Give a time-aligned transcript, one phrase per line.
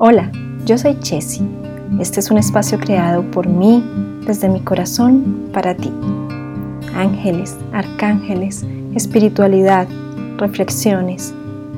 [0.00, 0.32] Hola,
[0.64, 1.46] yo soy Chessy.
[2.00, 3.84] Este es un espacio creado por mí,
[4.26, 5.92] desde mi corazón, para ti.
[6.94, 8.64] Ángeles, arcángeles,
[8.94, 9.86] espiritualidad,
[10.38, 11.34] reflexiones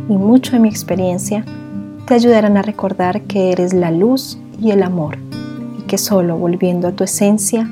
[0.09, 1.45] y mucho de mi experiencia
[2.07, 5.19] te ayudarán a recordar que eres la luz y el amor
[5.79, 7.69] y que solo volviendo a tu esencia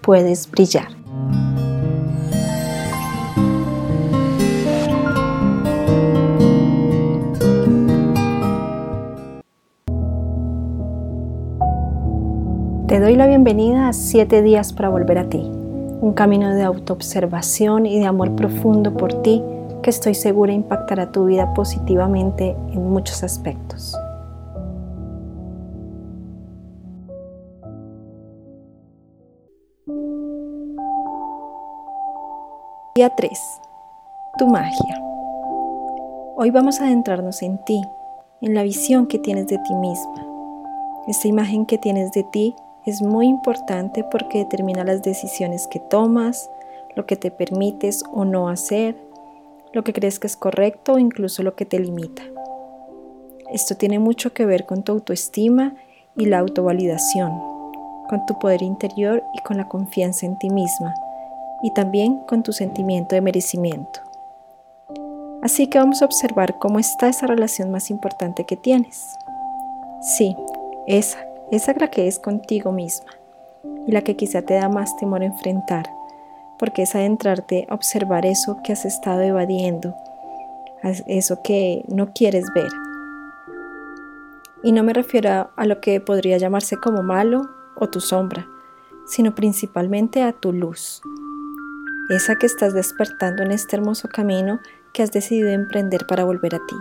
[0.00, 1.01] puedes brillar.
[12.88, 17.86] Te doy la bienvenida a 7 días para volver a ti, un camino de autoobservación
[17.86, 19.42] y de amor profundo por ti
[19.82, 23.96] que estoy segura impactará tu vida positivamente en muchos aspectos.
[32.94, 33.30] Día 3.
[34.38, 35.00] Tu magia.
[36.36, 37.80] Hoy vamos a adentrarnos en ti,
[38.40, 40.26] en la visión que tienes de ti misma.
[41.06, 46.50] Esta imagen que tienes de ti es muy importante porque determina las decisiones que tomas,
[46.96, 48.96] lo que te permites o no hacer,
[49.72, 52.22] lo que crees que es correcto o incluso lo que te limita.
[53.52, 55.74] Esto tiene mucho que ver con tu autoestima
[56.16, 57.32] y la autovalidación,
[58.08, 60.94] con tu poder interior y con la confianza en ti misma,
[61.62, 64.00] y también con tu sentimiento de merecimiento.
[65.42, 69.16] Así que vamos a observar cómo está esa relación más importante que tienes.
[70.00, 70.36] Sí,
[70.86, 73.12] esa esa la que es contigo misma
[73.86, 75.84] y la que quizá te da más temor enfrentar,
[76.58, 79.94] porque es adentrarte a observar eso que has estado evadiendo,
[81.06, 82.70] eso que no quieres ver.
[84.62, 88.46] Y no me refiero a lo que podría llamarse como malo o tu sombra,
[89.06, 91.02] sino principalmente a tu luz,
[92.08, 94.58] esa que estás despertando en este hermoso camino
[94.94, 96.76] que has decidido emprender para volver a ti.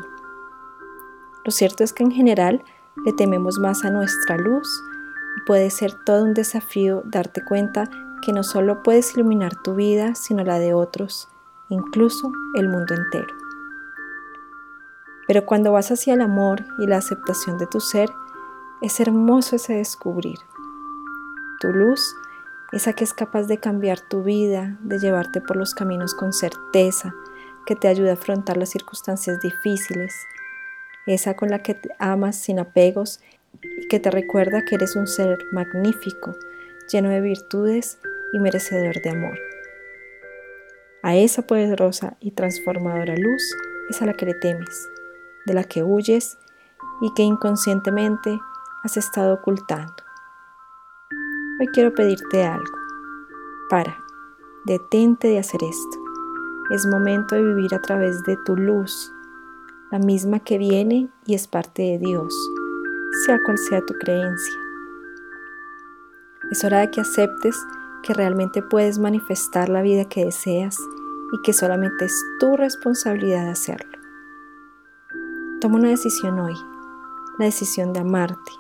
[1.43, 2.63] Lo cierto es que en general
[3.05, 4.67] le tememos más a nuestra luz
[5.37, 7.89] y puede ser todo un desafío darte cuenta
[8.21, 11.27] que no solo puedes iluminar tu vida, sino la de otros,
[11.69, 13.33] incluso el mundo entero.
[15.27, 18.09] Pero cuando vas hacia el amor y la aceptación de tu ser,
[18.81, 20.39] es hermoso ese descubrir.
[21.59, 22.15] Tu luz,
[22.71, 27.13] esa que es capaz de cambiar tu vida, de llevarte por los caminos con certeza,
[27.65, 30.13] que te ayuda a afrontar las circunstancias difíciles,
[31.07, 33.19] esa con la que te amas sin apegos
[33.63, 36.35] y que te recuerda que eres un ser magnífico,
[36.91, 37.99] lleno de virtudes
[38.33, 39.37] y merecedor de amor.
[41.03, 43.43] A esa poderosa y transformadora luz
[43.89, 44.89] es a la que le temes,
[45.45, 46.37] de la que huyes
[47.01, 48.37] y que inconscientemente
[48.83, 49.93] has estado ocultando.
[51.59, 52.77] Hoy quiero pedirte algo.
[53.69, 53.97] Para,
[54.65, 55.99] detente de hacer esto.
[56.71, 59.11] Es momento de vivir a través de tu luz,
[59.91, 62.33] la misma que viene y es parte de Dios,
[63.25, 64.55] sea cual sea tu creencia.
[66.49, 67.55] Es hora de que aceptes
[68.01, 70.77] que realmente puedes manifestar la vida que deseas
[71.33, 73.91] y que solamente es tu responsabilidad hacerlo.
[75.59, 76.55] Toma una decisión hoy,
[77.37, 78.51] la decisión de amarte,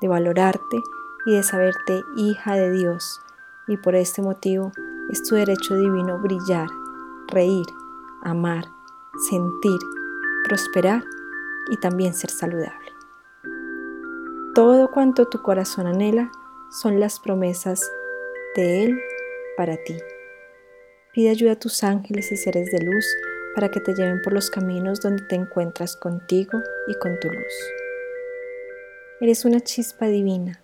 [0.00, 0.80] de valorarte
[1.26, 3.20] y de saberte hija de Dios,
[3.66, 4.70] y por este motivo
[5.10, 6.68] es tu derecho divino brillar,
[7.26, 7.66] reír,
[8.22, 8.64] amar,
[9.28, 9.78] sentir
[10.48, 11.04] prosperar
[11.70, 12.88] y también ser saludable.
[14.54, 16.32] Todo cuanto tu corazón anhela
[16.70, 17.92] son las promesas
[18.56, 19.00] de Él
[19.56, 19.96] para ti.
[21.12, 23.06] Pide ayuda a tus ángeles y seres de luz
[23.54, 27.54] para que te lleven por los caminos donde te encuentras contigo y con tu luz.
[29.20, 30.62] Eres una chispa divina,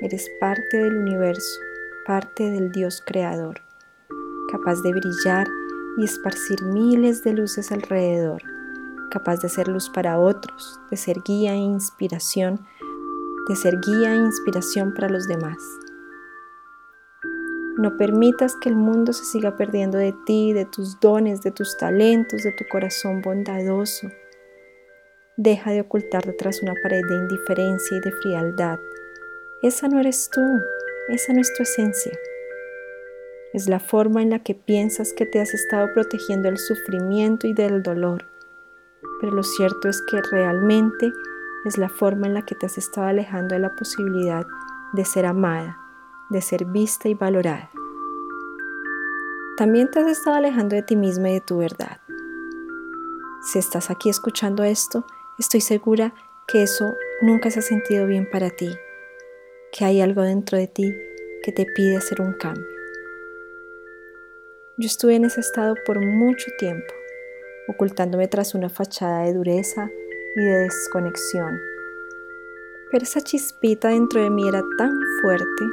[0.00, 1.60] eres parte del universo,
[2.06, 3.60] parte del Dios creador,
[4.50, 5.46] capaz de brillar
[5.98, 8.55] y esparcir miles de luces alrededor
[9.10, 12.66] capaz de ser luz para otros, de ser guía e inspiración,
[13.48, 15.56] de ser guía e inspiración para los demás.
[17.78, 21.76] No permitas que el mundo se siga perdiendo de ti, de tus dones, de tus
[21.76, 24.08] talentos, de tu corazón bondadoso.
[25.36, 28.78] Deja de ocultar detrás una pared de indiferencia y de frialdad.
[29.62, 30.40] Esa no eres tú,
[31.08, 32.12] esa no es tu esencia.
[33.52, 37.52] Es la forma en la que piensas que te has estado protegiendo del sufrimiento y
[37.52, 38.24] del dolor
[39.20, 41.12] pero lo cierto es que realmente
[41.64, 44.46] es la forma en la que te has estado alejando de la posibilidad
[44.92, 45.78] de ser amada,
[46.30, 47.70] de ser vista y valorada.
[49.56, 52.00] También te has estado alejando de ti misma y de tu verdad.
[53.42, 55.06] Si estás aquí escuchando esto,
[55.38, 56.12] estoy segura
[56.46, 58.76] que eso nunca se ha sentido bien para ti,
[59.72, 60.94] que hay algo dentro de ti
[61.42, 62.66] que te pide hacer un cambio.
[64.78, 66.92] Yo estuve en ese estado por mucho tiempo,
[67.68, 69.88] ocultándome tras una fachada de dureza
[70.36, 71.58] y de desconexión.
[72.90, 75.64] Pero esa chispita dentro de mí era tan fuerte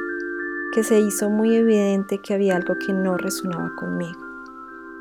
[0.72, 4.20] que se hizo muy evidente que había algo que no resonaba conmigo,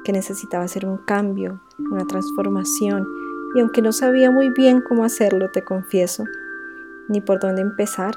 [0.03, 3.07] que necesitaba hacer un cambio, una transformación,
[3.55, 6.25] y aunque no sabía muy bien cómo hacerlo, te confieso,
[7.07, 8.15] ni por dónde empezar,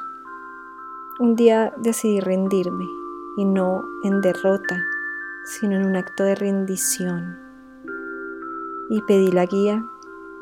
[1.18, 2.84] un día decidí rendirme,
[3.38, 4.84] y no en derrota,
[5.44, 7.45] sino en un acto de rendición.
[8.90, 9.84] Y pedí la guía,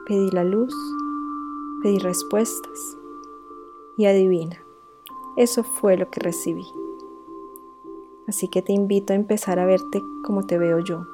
[0.06, 0.74] pedí la luz,
[1.82, 2.98] pedí respuestas.
[3.96, 4.58] Y adivina,
[5.36, 6.66] eso fue lo que recibí.
[8.26, 11.04] Así que te invito a empezar a verte como te veo yo,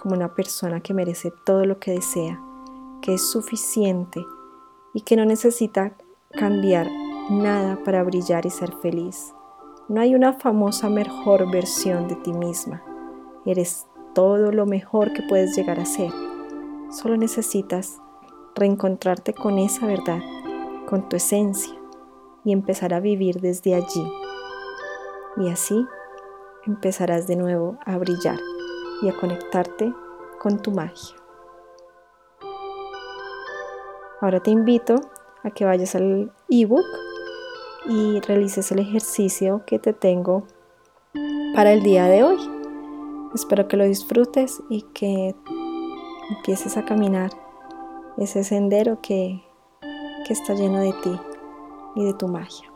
[0.00, 2.42] como una persona que merece todo lo que desea,
[3.00, 4.24] que es suficiente
[4.92, 5.96] y que no necesita
[6.32, 6.88] cambiar
[7.30, 9.34] nada para brillar y ser feliz.
[9.88, 12.82] No hay una famosa mejor versión de ti misma.
[13.44, 16.10] Eres todo lo mejor que puedes llegar a ser.
[16.96, 18.00] Solo necesitas
[18.54, 20.18] reencontrarte con esa verdad,
[20.88, 21.74] con tu esencia
[22.42, 24.10] y empezar a vivir desde allí.
[25.36, 25.86] Y así
[26.64, 28.38] empezarás de nuevo a brillar
[29.02, 29.92] y a conectarte
[30.38, 31.16] con tu magia.
[34.22, 34.94] Ahora te invito
[35.42, 36.86] a que vayas al ebook
[37.90, 40.46] y realices el ejercicio que te tengo
[41.54, 42.38] para el día de hoy.
[43.34, 45.34] Espero que lo disfrutes y que
[46.30, 47.30] empieces a caminar
[48.16, 49.42] ese sendero que,
[50.26, 51.20] que está lleno de ti
[51.94, 52.70] y de tu magia.